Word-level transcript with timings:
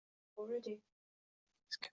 Ččet 0.03 0.35
s 0.37 0.49
leεqel-nwen. 0.49 0.81